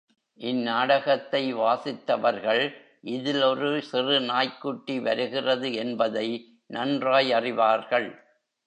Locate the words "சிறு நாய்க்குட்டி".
3.81-4.99